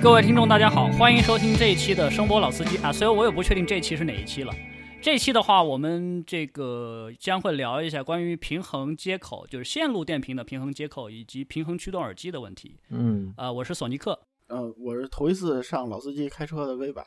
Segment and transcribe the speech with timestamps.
[0.00, 2.92] 各位听众，大家好，欢迎收听这一期的声波老司机啊。
[2.92, 4.54] 虽然我也不确定这一期是哪一期了。
[5.02, 12.76] 这一期的话，我们这个将会聊一下关于平衡接口，就是线路电瓶的平衡接口以及平衡驱动耳机的问题。
[12.90, 14.16] 嗯，呃，我是索尼克。
[14.46, 17.02] 呃，我是头一次上老司机开车的微吧，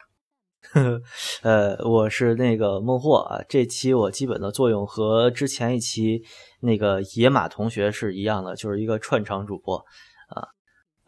[1.44, 3.42] 呃，我是那个孟获啊。
[3.48, 6.22] 这期我基本的作用和之前一期
[6.60, 9.78] 那个野马同学是一样的，就是一个串场主播
[10.28, 10.44] 啊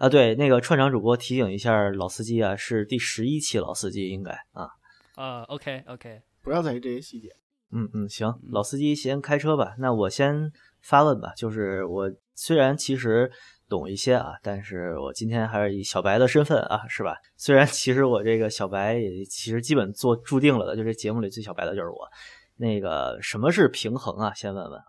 [0.06, 0.10] 啊。
[0.10, 4.68] 对，那个串场主播提醒一下老司机啊，是第十一期老司机应该啊。
[5.16, 7.30] 呃，OK OK，不要在意这些细节。
[7.72, 9.76] 嗯嗯，行，老司机先开车吧。
[9.80, 13.32] 那我先发问吧，就是我虽然其实
[13.68, 17.16] 懂一些啊，但是我今天还是以小白的身份啊，是吧？
[17.38, 22.08] 虽然其实我这个小白也其实基本做注定了的，就这节目里最小白的就是我。
[22.56, 24.34] 那个什么是平衡啊？
[24.36, 24.86] 先问问啊，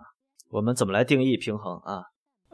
[0.50, 2.04] 我们怎么来定义平衡啊？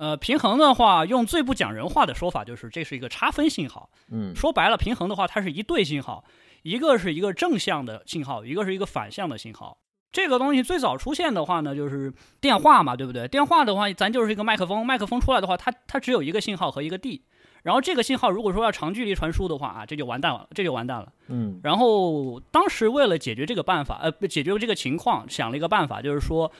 [0.00, 3.90] 呃，平衡的话，用最不讲人话的说法，就是这是一个差分信号。
[4.10, 6.24] 嗯说白了，平衡的话，它是一对信号，
[6.62, 9.76] 一个是一个正向的信号，一个是一个反向的信号。
[10.10, 13.28] 这个东西最早出现的话呢，就是电话嘛，对不对？
[13.28, 17.22] 电话的话，咱就是一个麦克风，麦克风出来的话，它它只有一个信号和一个 D。
[17.62, 21.12] 然后这个信号如果说要长距离传输的话啊，这就完蛋了，这就完蛋了。
[21.28, 26.50] 嗯然后当时为了解决这个办法，呃，解决这个情况，想了一个办法，就是说，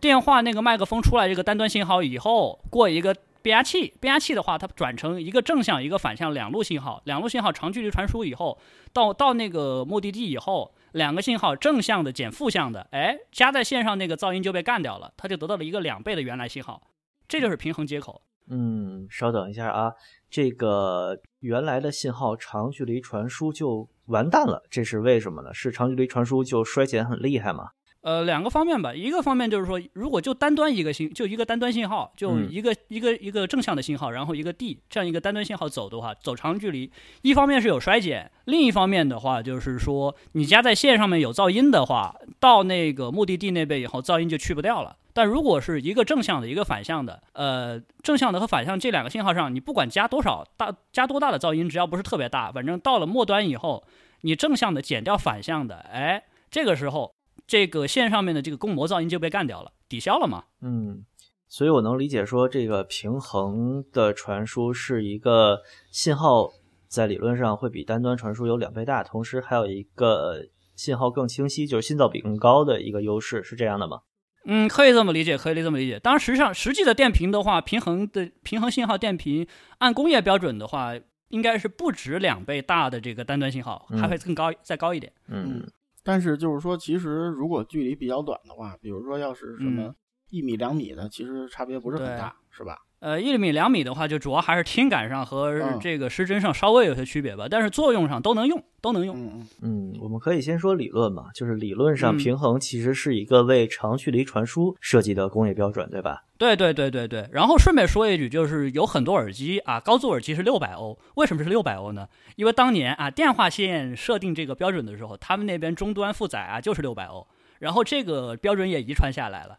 [0.00, 8.58] 电话那个麦克风出来这个单端信号以后，过一个变压器，变压器的话，它转成一个正向一个反向两路信号，两路信号长距离传输以后，
[8.92, 16.82] 到到那个目的地以后，两个信号正向的减负向的，哎，加在线上那个噪音就被干掉了，它就得到了一个两倍的原来信号，
[17.28, 18.22] 这就是平衡接口。
[18.48, 19.92] 嗯，稍等一下啊，
[20.28, 25.54] 这个原来的信号长距离传输就完蛋了，这是为什么呢？
[25.54, 27.68] 是长距离传输就衰减很厉害吗？
[28.02, 36.90] 呃，两个方面吧，一个方面就是说，如果就单端一个信，就一个单端信号，就嗯一个、一个一个正向的信号，然后一个 D 这样一个单端信号走的话，走长距离，
[37.20, 44.96] 一方面是有衰减，另一方面的话就是说，你加在线上面有噪音的话，到那个目的地那边以后，噪音就去不掉了。
[45.12, 53.84] 但如果是一个正向的，一个反向的，呃，正向的和反向这两个信号上，你不管加多少大，加多大的噪音，只要不是特别大，反正到了末端以后，
[54.22, 57.12] 你正向的减掉反向的，哎，这个时候
[57.50, 60.44] 这个线上面的这个共模噪音就被干掉了，抵消了嘛？
[60.62, 61.04] 嗯，
[61.48, 66.52] 所以我能理解说，这个平衡的传输是一个信号
[66.86, 70.46] 在理论上会比单端传输有两倍大，同时还有一个
[70.76, 74.02] 信号更清晰，就是信噪比更高的一个优势，是这样的吗？
[74.44, 75.98] 嗯，可以这么理解，可以这么理解。
[75.98, 79.44] 当然，实际上实际的电瓶的话，平衡的平衡信号电瓶
[79.78, 80.92] 按工业标准的话，
[81.30, 85.12] 应该是不止两倍大的这个单端信号，还会更高，再高一点。
[85.26, 85.66] 嗯
[86.02, 89.94] 但是就是说，其实如果距离比较短的话，比如说要是什么
[90.30, 92.78] 一米两米的，其实差别不是很大，是吧？
[93.00, 99.16] 呃，一米两米的话，就主要还是听感上和嗯这个失真上稍微有些区别吧，但是作用上都能用，都能用。
[99.16, 106.24] 嗯嗯，嗯，我们可以先说理论嘛，就是理论上嗯平衡其实是一个为长距离传输设计的工业标准，对吧？
[106.36, 112.06] 对对对对对，然后顺便说一句，就是有很多耳机啊，高速耳机是六百欧，为什么是六百欧呢？
[112.36, 117.26] 因为当年啊电话线设定这个标准的时候，他们那边终端负载啊就是六百欧，
[117.60, 119.58] 然后这个标准也遗传下来了。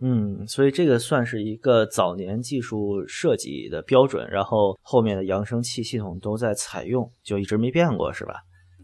[0.00, 8.36] 嗯，所以这个算是一个早年技术设计的标准，然后后面的扬声器系统都在采用，就一直没变过，是吧？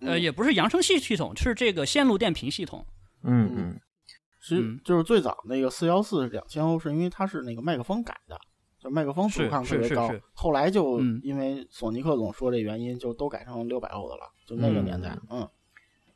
[0.03, 2.85] 呃，也不是扬声器系统，是这个线路电瓶系统。
[3.23, 3.81] 嗯嗯
[4.39, 8.39] 是嗯就是最早那个四幺四是两千欧，是因为它是那个麦克风改的，
[8.79, 10.13] 就麦克风阻抗特别高。
[10.35, 15.49] 后来就嗯因为索尼克总说这原因，就都改成六百欧的了，就那个年代，嗯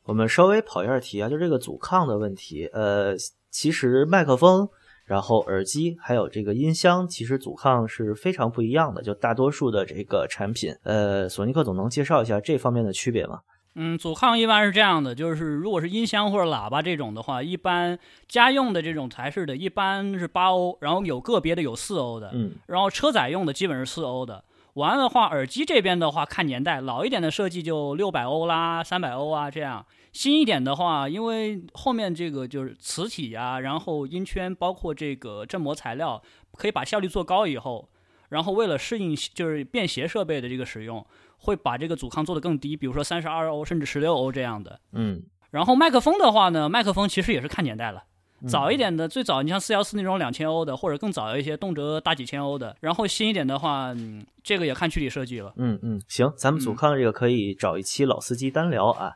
[0.03, 2.65] 我们稍微跑一下题啊，就这个阻抗的问题。
[2.67, 3.15] 呃，
[3.49, 4.69] 其实麦克风、
[5.11, 9.01] 然后耳机还有这个音箱，其实阻抗是非常不一样的。
[9.01, 13.41] 就大多数的这个产品，呃，索尼克总能介绍一下这方面的区别吗？
[13.75, 17.99] 嗯，阻抗一般是这样的，就是如果是音箱或者喇叭这种的话，一般
[18.29, 24.41] 家用的这种材质的，一般是八欧，然后有个别的有四欧的，嗯然后车载用的基本是四欧的。
[24.75, 29.85] 完了的话，耳机这边的话看年代，老一点的设计就六百欧啦、三百欧啊这样。
[30.13, 36.21] 新一点的话，因为后面这个就是磁体啊，然后音圈，包括这个振膜材料，
[36.53, 37.89] 可以把效率做高以后，
[38.29, 41.05] 然后为了适应就是便携设备的这个使用，
[41.37, 44.79] 会把这个阻抗做得更低，比如说三十二欧甚至十六欧这样的。
[44.93, 48.03] 嗯然后麦克风的话呢，麦克风其实也是看年代了。
[48.43, 52.75] 嗯早一点的，最早你像四幺四那种两千欧的，或者更早一些，动辄大几千欧的。
[52.79, 55.53] 然后新一点的话，嗯，这个也看具体设计了。
[55.57, 59.13] 嗯嗯，行，咱们阻抗这个可以找一期老司机单聊啊。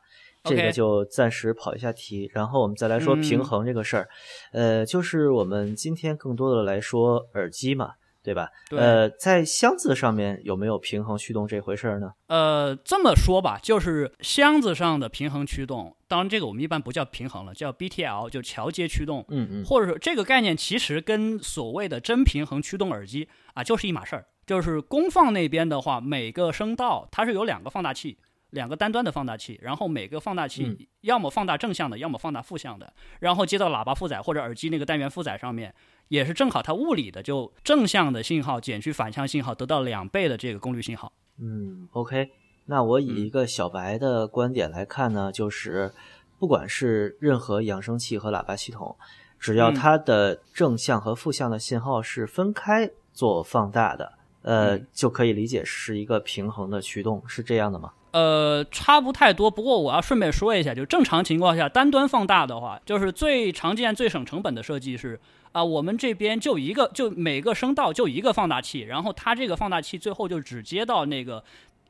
[0.48, 4.08] 这个就暂时跑一下题，然后我们再来说平嗯衡这个事儿。
[4.52, 7.94] 呃，就是我们今天更多的来说耳机嘛，
[8.26, 8.50] 对吧？
[8.70, 12.12] 对呃，在箱子上面有没有平衡驱动这回事儿呢？
[12.28, 19.24] 呃，这么说吧，就是箱子上的平衡驱动，当然这个我们一般不叫平衡了，叫 BTL，就桥接驱动。
[19.30, 24.26] 嗯嗯或者说这个概念其实跟所谓的真平衡驱动耳机啊就是一码事儿。
[24.46, 28.16] 就是功放那边的话，每个声道它是有两个放大器，
[28.52, 35.74] 两个单端的放大器，然后每个放大嗯器要么放大正向的，要么放大负向的，然后接到喇叭负载或者耳机那个单元负载上面，
[36.08, 41.12] 也是正好它物理的就正向的信号减去反向信号，得到两倍的这个功率信号。
[41.40, 42.30] 嗯，OK。
[42.68, 45.94] 那我以嗯一个小白的观点来看呢，就是
[46.40, 48.98] 不管是任何扬声器和喇叭系统，
[49.38, 54.14] 只要嗯它的正向和负向的信号是分开做放大的，
[54.46, 57.92] 呃，嗯就可以理解是一个平衡的驱动，是这样的吗？
[58.12, 59.50] 呃，差不太多。
[59.50, 65.20] 不过我要顺便说一下，就正常情况下，单端放大的话，就是最常见、最省成本的设计是
[65.52, 71.44] 啊，我们这边就一个，就每个声道就一个放大器，然后它这个放大器最后就只接到那个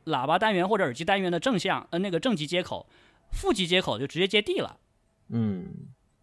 [0.05, 2.87] 喇叭单元或者耳机单元的正向，呃，那个正极接口，
[3.31, 4.77] 负极接口就直接接地了。
[5.29, 5.67] 嗯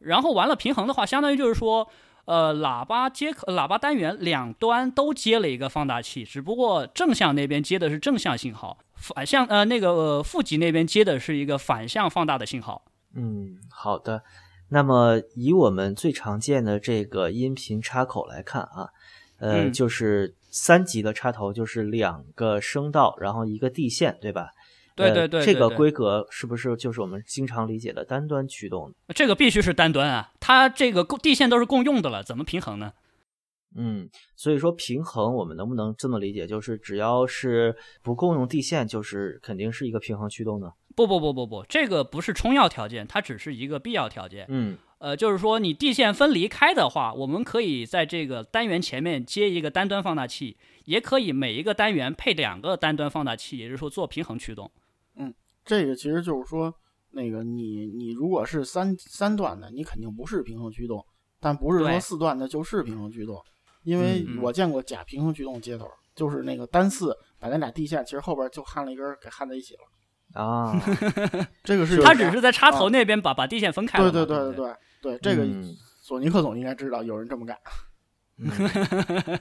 [0.00, 1.88] 然后完了平衡的话，相当于就是说，
[2.24, 12.84] 呃，喇叭接口、喇叭单元两端都接了一个放大器，只不过正向那边接的是正向信号，反向呃那个呃负极那边接的是一个反向放大的信号。
[13.14, 14.22] 嗯，好的。
[14.68, 18.88] 那么以我们最常见的这个音频插口来看啊，
[19.38, 24.52] 呃，嗯就是三级的插头，就是两个声道，然后一个地线，对吧？
[24.94, 28.92] 对呃对对对对这个规格是不是就是我们经常理解的单端驱动？
[29.14, 32.92] 这个必须是单端啊，它这个共地线都是共用的了，怎么平衡呢？
[33.74, 36.46] 嗯，所以说平衡我们能不能这么理解？
[36.46, 40.72] 就是只要是不共用地线，就是肯定是一个平衡驱动呢？
[40.94, 44.44] 不不不不不，这个不是充要条件，它只是一个必要条件。
[44.48, 54.70] 嗯呃，就是说你地线分离开的话，我们可以在这个单元前面接一个单端放大器，也可以每一个单元配两个单端放大器，也就是说做平衡驱动。
[55.64, 56.74] 这个其实就是说，
[57.10, 61.04] 那个你你如果是三三段的，你肯定不是平衡驱动，
[61.40, 63.40] 但不是说四段的就是平衡驱动，
[63.84, 64.42] 因为嗯嗯。
[64.42, 70.74] 我见过假平衡驱动接头，就是那个单四把那俩地线其实后边就焊了一根儿给焊在一起了，啊，
[71.62, 74.10] 这个是有假它只是在插头那边把、把地线分开了。
[74.10, 75.76] 对对对对对对对，这个嗯。
[76.04, 77.56] 索尼克总应该知道有人这么干。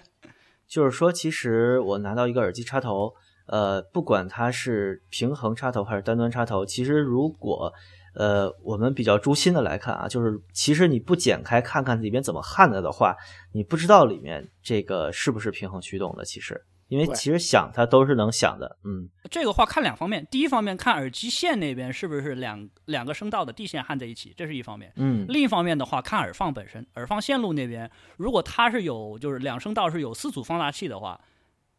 [0.68, 3.12] 就是说，其实我拿到一个耳机插头，
[3.52, 7.74] 呃，不管它是平衡插头还是单端插头，其实如果
[8.16, 13.16] 呃我们比较诛心的来看啊，就是其实你不剪开看看里边怎么焊的的话，
[13.52, 16.24] 你不知道里面这个是不是平衡驱动的。
[16.24, 24.92] 其实，因为其实想它都是能想的，嗯这个话看两方面，第一方面看耳机线那边是不是两两个声道的地线焊在一起，这是一方面。
[24.96, 31.20] 嗯另一方面的话，看耳放本身，耳放线路那边，如果它是有就是两声道是有四组放大器的话，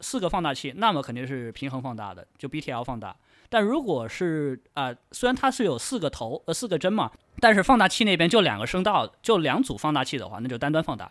[0.02, 3.16] 四个放大器，那么肯定是平衡放大的，就 BTL 放大。
[3.48, 11.10] 但如果是啊、虽然它是有四个头呃四个针嘛，但是放大器那边就两个声道，就两组放大器的话，那就单端放大，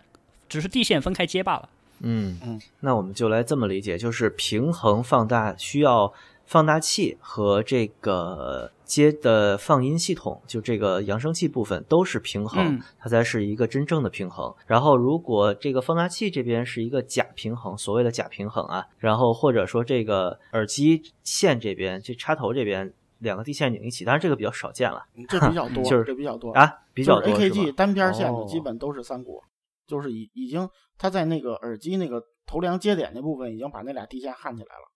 [0.49, 1.69] 只是地线分开接罢了。
[1.99, 6.11] 嗯嗯，那我们就来这么理解，就是平衡放大需要
[6.51, 14.53] 放大器和这个接的放音系统，就这个扬声器部分都是平衡，嗯它才是一个真正的平衡。
[14.67, 27.71] 然后，如果这个放大器这边是一个假平衡，所谓的假平衡啊，然后或者说这个耳机线这边，这插头这边两个地线拧一起，当然这个比较少见了这比较 多，就是这比较多啊，比较多 AKG？
[27.71, 29.41] 单边线的哦基本都是三股，
[29.87, 34.90] 就是已已经它在那个耳机那个头梁接点那部分已经把那俩地线焊起来了。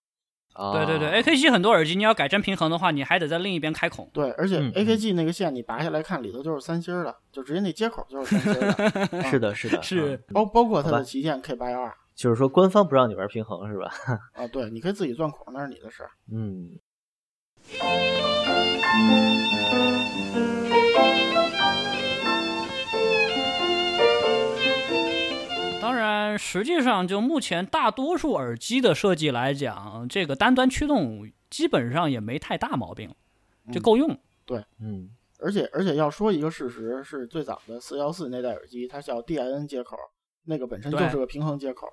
[0.56, 0.72] 啊。
[0.72, 4.08] 对对对，AKG 很多耳机你要改真平衡的话，你还得在另一边开孔。
[4.12, 8.72] 对，而且嗯 AKG 那个线你拔下来看里头就是三星的，就直接那接口就是三芯儿
[9.08, 10.14] 的， 是的，是的，是。
[10.28, 10.34] 嗯。
[10.34, 11.92] 包包括它的旗舰 K 八幺二。
[12.14, 13.90] 就是说官方不让你玩平衡是吧？
[14.32, 16.10] 啊，对，你可以自己钻孔，那是你的事儿。
[16.32, 16.70] 嗯
[26.36, 33.14] 实实际上就目前大多数耳机的设计来讲，这个单端驱动基本上也没太大毛病，
[33.72, 34.18] 就够用。
[34.78, 39.94] 嗯而且而且要说一个事实，是最早的四幺四那代耳机，它叫 DIN 接口，
[40.44, 41.86] 那个本身就是个平衡接口。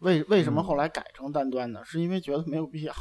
[0.00, 1.84] 为为什么嗯后来改成单端呢？
[1.84, 2.92] 是因为觉得没有必要。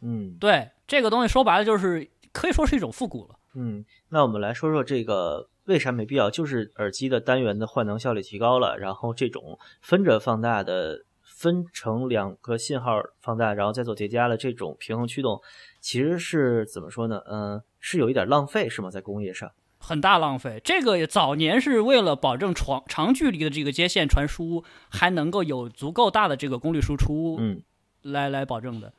[0.00, 3.34] 嗯对这个东西说白了就是可以说是一种复古了。
[3.56, 6.30] 嗯，那我们来说说这个为啥没必要？
[6.30, 11.04] 就是耳机的单元的换能效率提高了，然后这种分着放大的。
[11.22, 15.40] 分成两个信号放大，然后再做叠加的这种平衡驱动，
[15.80, 17.22] 其实是怎么说呢？
[17.30, 18.90] 嗯、是有一点浪费，是吗？
[18.90, 20.60] 在工业上，很大浪费。
[20.62, 27.62] 这个早年是为了保证长长距离的这个接线传输还能够有足够大的这个功率输出，嗯
[28.02, 28.92] 来来保证的。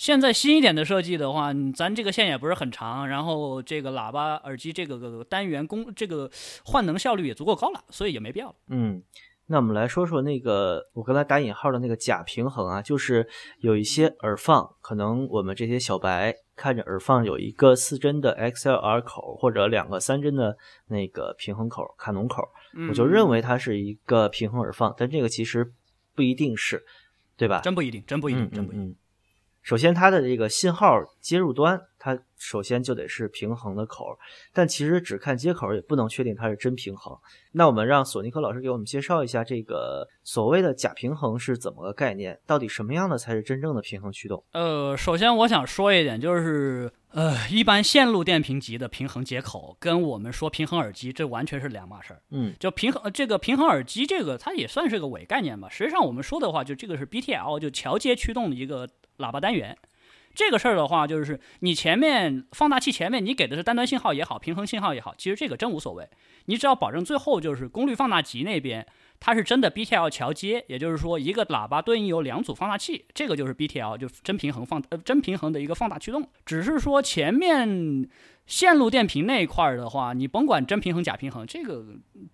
[0.00, 6.30] 现在新一点的设计的话，嗯咱这个线也不是很长，然后这个喇叭耳机这个个单元功这个
[6.64, 8.54] 换能效率也足够高了，所以也没必要了。
[8.68, 9.02] 嗯，
[9.48, 13.28] 那我们来说说那个我刚才打引号的那个假平衡啊，就是
[13.58, 22.42] 有一些耳放，可能我们这些小白看着耳放有一个四针的 XLR 口或者两个三针的那个平衡口卡农口，
[22.88, 25.74] 我就认为它是一个平衡耳放，但这个其实
[26.14, 26.82] 不一定是，
[27.36, 27.60] 对吧？
[27.60, 28.86] 真不一定，真不一定，嗯真不一定。
[28.86, 28.96] 嗯嗯。
[29.62, 34.18] 首先，它的这个信号接入端，它首先就得是平衡的口，
[34.52, 37.16] 但其实只看接口也不能确定它是真平衡。
[37.52, 42.38] 那我们让索尼克老师给我们介绍一下这个所谓的假平衡是怎么个概念？
[42.46, 44.42] 到底什么样的才是真正的平衡驱动？
[44.52, 52.22] 呃，首先我想说一点，就是呃，一般线路电平级的平衡接口跟我们说平衡耳机，这完全是两码事儿。
[52.30, 55.68] 嗯就平衡呃这个平衡耳机，这个它也算是个伪概念吧。
[55.68, 58.88] 实际上我们说的话，就这个是 BTL，就桥接驱动的一个
[59.20, 59.76] 喇叭单元。
[60.32, 66.08] 这个事儿的话，就是你前面放大器前面你给的是单端信号也好，平衡信号也好，其实这个真无所谓。
[66.44, 68.86] 你只要保证最后就是功率放大级那边
[69.18, 76.26] 它是真的 BTL 桥接，也就是说一个喇叭对应有两组放大器，这个就是 BTL，就真平衡放呃真平衡的一个放大驱动。
[76.46, 78.08] 只是说前面
[78.46, 81.84] 线路电平那一块儿的话，你甭管真平衡假平衡，这个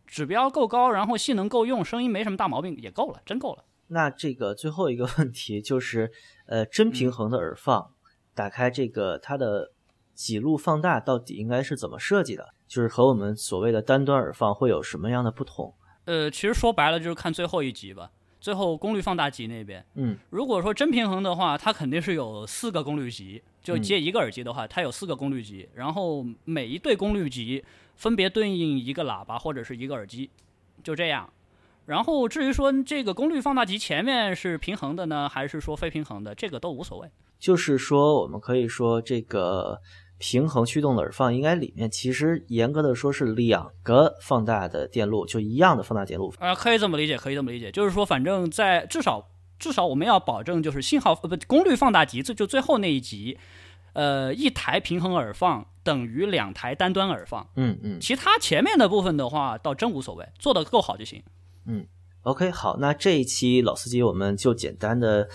[0.07, 3.65] 指标够高，然后性能够用，声音没什么大毛病也够了，真够了。
[3.89, 6.11] 那这个最后一个问题就是，
[6.47, 7.93] 呃，真平衡的耳放，
[8.35, 9.73] 打开这个它的
[10.15, 12.55] 几路放大到底应该是怎么设计的？
[12.67, 15.73] 就是和我们所谓的单端耳放会有什么样的不同？
[16.07, 27.65] 呃，其实说白了就是看最后一集吧，最后功率放大级那边，嗯如果说真平衡的话，它肯定是有四个功率级，就嗯接一个耳机的话，它有四个功率级，然后每一对功率级
[27.95, 30.31] 分别对应一个喇叭或者是一个耳机，
[30.83, 31.33] 就这样。
[31.87, 37.09] 然后至于说这个功率放大级前面是平衡的呢，还是说非平衡的，这个都无所谓。
[37.39, 39.81] 就是说，我们可以说这个
[40.19, 46.33] 平衡驱动的耳放，应该里面其实严格的说是两个放大的电路，就一样的放大电路。
[46.39, 49.29] 啊、可以这么理解，可以这么理解，就是说，反正在至少
[49.59, 53.39] 至少我们要保证，就是信号呃不功率放大级，这就最后那一级，
[53.93, 61.23] 呃，一台平衡耳放等于两台单端耳放，嗯嗯其他前面的部分的话，倒真无所谓，做的够好就行。
[62.23, 65.29] ，OK，好，那这一期老司机我们就简单的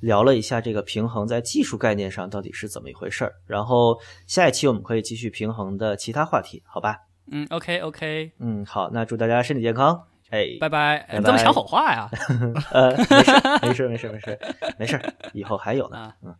[0.00, 6.98] 聊了一下这个平衡在技术概念上到底是怎么一回事儿，然后下一期我们可以继续平衡的其他话题，好吧？
[7.30, 10.98] 嗯，OK OK，嗯，好，那祝大家身体健康，哎，拜拜。
[11.08, 12.10] 拜拜你这么抢好话呀？
[12.70, 14.38] 呃，没事，没事，没事，没事，
[14.78, 15.00] 没事，
[15.32, 16.34] 以后还有呢，啊嗯。